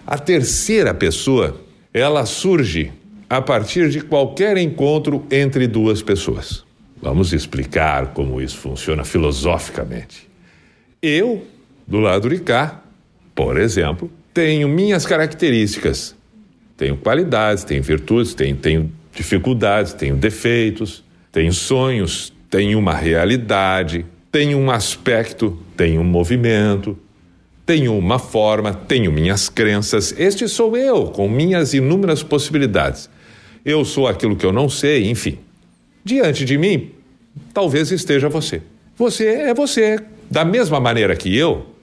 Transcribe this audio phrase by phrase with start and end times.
[0.05, 1.59] A terceira pessoa,
[1.93, 2.91] ela surge
[3.29, 6.63] a partir de qualquer encontro entre duas pessoas.
[7.01, 10.29] Vamos explicar como isso funciona filosoficamente.
[11.01, 11.43] Eu,
[11.87, 12.83] do lado de cá,
[13.33, 16.15] por exemplo, tenho minhas características
[16.81, 24.57] tenho qualidades, tenho virtudes, tenho, tenho dificuldades, tenho defeitos, tenho sonhos, tenho uma realidade, tenho
[24.57, 26.97] um aspecto, tenho um movimento,
[27.67, 30.11] tenho uma forma, tenho minhas crenças.
[30.17, 33.07] Este sou eu, com minhas inúmeras possibilidades.
[33.63, 35.37] Eu sou aquilo que eu não sei, enfim.
[36.03, 36.89] Diante de mim,
[37.53, 38.59] talvez esteja você.
[38.97, 39.99] Você é você,
[40.31, 41.75] da mesma maneira que eu,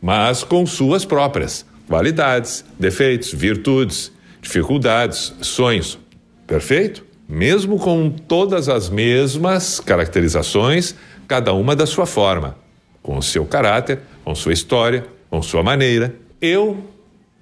[0.00, 4.13] mas com suas próprias qualidades, defeitos, virtudes,
[4.44, 5.98] dificuldades, sonhos.
[6.46, 7.04] Perfeito?
[7.28, 10.94] Mesmo com todas as mesmas caracterizações,
[11.26, 12.56] cada uma da sua forma,
[13.02, 16.14] com o seu caráter, com sua história, com sua maneira.
[16.40, 16.84] Eu,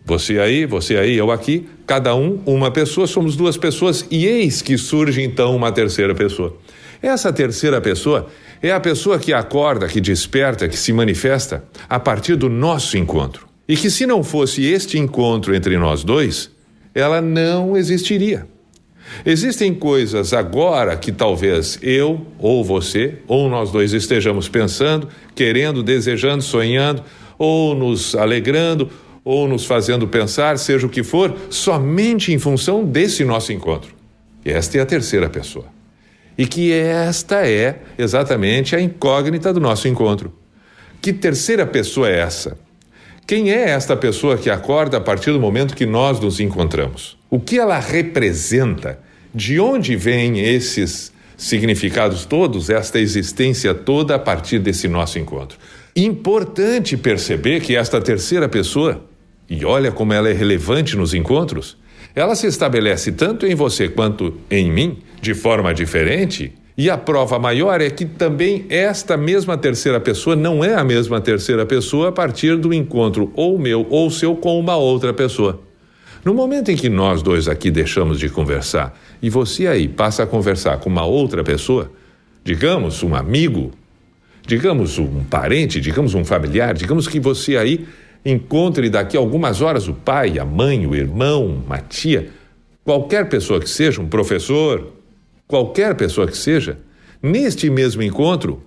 [0.04, 4.62] você aí, você aí, eu aqui, cada um uma pessoa, somos duas pessoas e eis
[4.62, 6.56] que surge então uma terceira pessoa.
[7.02, 8.28] Essa terceira pessoa
[8.62, 13.48] é a pessoa que acorda, que desperta, que se manifesta a partir do nosso encontro.
[13.68, 16.51] E que se não fosse este encontro entre nós dois,
[16.94, 18.46] ela não existiria.
[19.26, 26.42] Existem coisas agora que talvez eu ou você ou nós dois estejamos pensando, querendo, desejando,
[26.42, 27.02] sonhando,
[27.38, 28.88] ou nos alegrando,
[29.24, 33.94] ou nos fazendo pensar, seja o que for, somente em função desse nosso encontro.
[34.44, 35.66] Esta é a terceira pessoa.
[36.36, 40.32] E que esta é exatamente a incógnita do nosso encontro.
[41.00, 42.58] Que terceira pessoa é essa?
[43.26, 47.16] Quem é esta pessoa que acorda a partir do momento que nós nos encontramos?
[47.30, 48.98] O que ela representa?
[49.34, 55.56] De onde vêm esses significados todos, esta existência toda a partir desse nosso encontro?
[55.94, 59.04] Importante perceber que esta terceira pessoa,
[59.48, 61.78] e olha como ela é relevante nos encontros,
[62.14, 67.38] ela se estabelece tanto em você quanto em mim, de forma diferente, e a prova
[67.38, 72.12] maior é que também esta mesma terceira pessoa não é a mesma terceira pessoa a
[72.12, 75.60] partir do encontro ou meu ou seu com uma outra pessoa.
[76.24, 80.26] No momento em que nós dois aqui deixamos de conversar e você aí passa a
[80.26, 81.90] conversar com uma outra pessoa,
[82.42, 83.72] digamos um amigo,
[84.46, 87.86] digamos um parente, digamos um familiar, digamos que você aí
[88.24, 92.30] encontre daqui a algumas horas o pai, a mãe, o irmão, uma tia,
[92.84, 94.92] qualquer pessoa que seja, um professor,
[95.52, 96.78] qualquer pessoa que seja,
[97.22, 98.62] neste mesmo encontro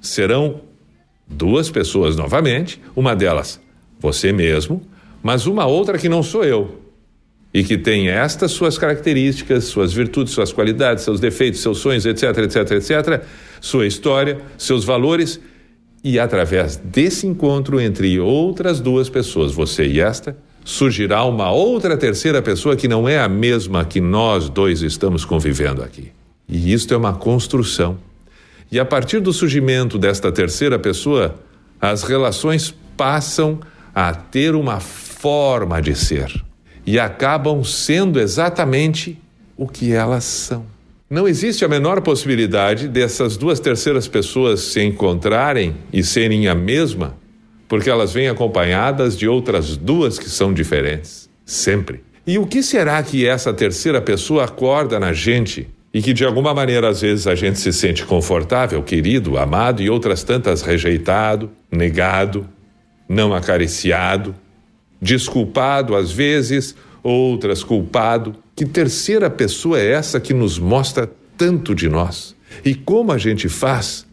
[0.00, 0.62] serão
[1.28, 3.60] duas pessoas novamente, uma delas
[4.00, 4.82] você mesmo,
[5.22, 6.80] mas uma outra que não sou eu.
[7.54, 12.36] E que tem estas suas características, suas virtudes, suas qualidades, seus defeitos, seus sonhos, etc,
[12.38, 13.22] etc, etc,
[13.60, 15.38] sua história, seus valores,
[16.02, 22.42] e através desse encontro entre outras duas pessoas, você e esta, surgirá uma outra terceira
[22.42, 26.10] pessoa que não é a mesma que nós dois estamos convivendo aqui.
[26.48, 27.98] E isto é uma construção.
[28.70, 31.36] E a partir do surgimento desta terceira pessoa,
[31.80, 33.60] as relações passam
[33.94, 36.44] a ter uma forma de ser
[36.86, 39.18] e acabam sendo exatamente
[39.56, 40.66] o que elas são.
[41.08, 47.16] Não existe a menor possibilidade dessas duas terceiras pessoas se encontrarem e serem a mesma,
[47.68, 52.02] porque elas vêm acompanhadas de outras duas que são diferentes, sempre.
[52.26, 56.52] E o que será que essa terceira pessoa acorda na gente e que de alguma
[56.52, 62.48] maneira às vezes a gente se sente confortável, querido, amado e outras tantas rejeitado, negado,
[63.08, 64.34] não acariciado,
[65.00, 68.34] desculpado às vezes, outras culpado.
[68.56, 71.08] Que terceira pessoa é essa que nos mostra
[71.38, 72.34] tanto de nós?
[72.64, 74.04] E como a gente faz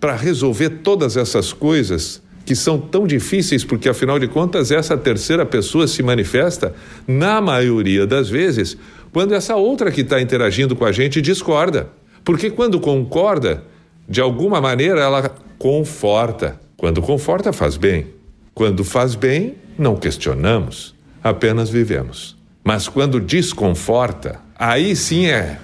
[0.00, 5.44] para resolver todas essas coisas que são tão difíceis, porque afinal de contas essa terceira
[5.44, 6.74] pessoa se manifesta,
[7.06, 8.74] na maioria das vezes,
[9.12, 11.90] quando essa outra que está interagindo com a gente discorda.
[12.24, 13.64] Porque quando concorda,
[14.08, 16.60] de alguma maneira ela conforta.
[16.76, 18.06] Quando conforta, faz bem.
[18.54, 22.36] Quando faz bem, não questionamos, apenas vivemos.
[22.62, 25.58] Mas quando desconforta, aí sim é.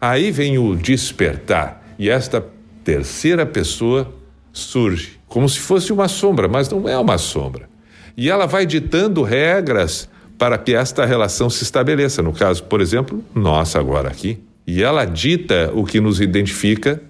[0.00, 1.82] Aí vem o despertar.
[1.98, 2.44] E esta
[2.84, 4.12] terceira pessoa
[4.52, 7.68] surge como se fosse uma sombra, mas não é uma sombra.
[8.16, 10.08] E ela vai ditando regras
[10.38, 12.22] para que esta relação se estabeleça.
[12.22, 14.38] No caso, por exemplo, nossa agora aqui.
[14.66, 17.00] E ela dita o que nos identifica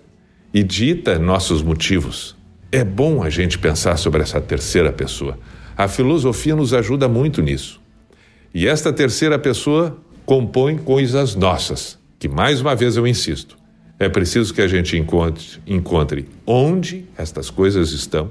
[0.52, 2.36] e dita nossos motivos.
[2.70, 5.38] É bom a gente pensar sobre essa terceira pessoa.
[5.76, 7.80] A filosofia nos ajuda muito nisso.
[8.52, 13.56] E esta terceira pessoa compõe coisas nossas, que mais uma vez eu insisto,
[13.98, 18.30] é preciso que a gente encontre, encontre onde estas coisas estão,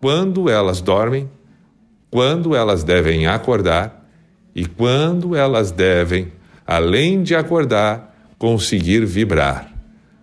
[0.00, 1.28] quando elas dormem,
[2.10, 3.97] quando elas devem acordar
[4.58, 6.32] e quando elas devem,
[6.66, 9.72] além de acordar, conseguir vibrar,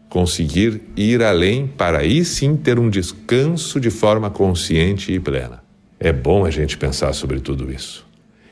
[0.09, 5.63] conseguir ir além para aí sim ter um descanso de forma consciente e plena.
[5.97, 8.05] É bom a gente pensar sobre tudo isso.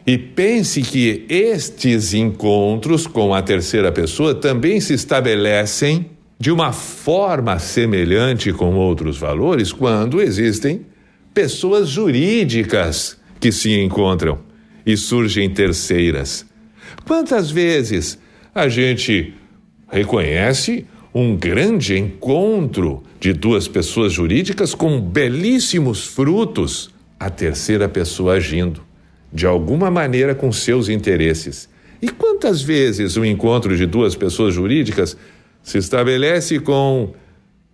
[0.07, 7.59] E pense que estes encontros com a terceira pessoa também se estabelecem de uma forma
[7.59, 10.85] semelhante com outros valores quando existem
[11.33, 14.52] pessoas jurídicas que se encontram
[14.85, 16.45] e surgem terceiras.
[17.05, 18.17] Quantas vezes
[18.53, 19.33] a gente
[19.91, 26.89] reconhece um grande encontro de duas pessoas jurídicas com belíssimos frutos,
[27.19, 28.81] a terceira pessoa agindo,
[29.31, 31.69] de alguma maneira com seus interesses.
[32.01, 35.15] E quantas vezes o encontro de duas pessoas jurídicas
[35.61, 37.13] se estabelece com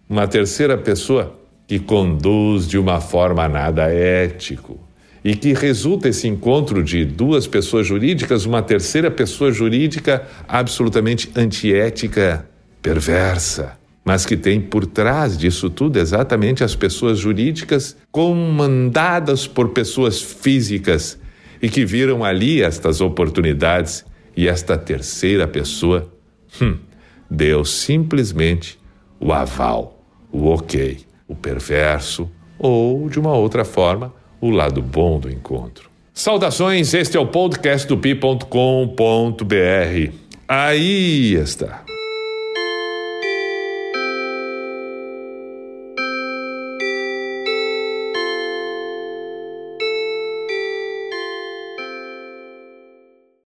[0.08, 4.89] uma terceira pessoa que conduz de uma forma nada ético
[5.24, 12.48] e que resulta esse encontro de duas pessoas jurídicas, uma terceira pessoa jurídica absolutamente antiética,
[12.82, 20.22] perversa, mas que tem por trás disso tudo exatamente as pessoas jurídicas comandadas por pessoas
[20.22, 21.20] físicas
[21.62, 24.06] e que viram ali estas oportunidades
[24.36, 26.10] e esta terceira pessoa,
[26.62, 26.78] hum,
[27.30, 28.80] deu simplesmente
[29.20, 30.02] o aval,
[30.32, 35.90] o ok, o perverso ou, de uma outra forma, o lado bom do encontro.
[36.14, 38.46] Saudações, este é o podcast do pi.com.br.
[40.48, 41.89] Aí está.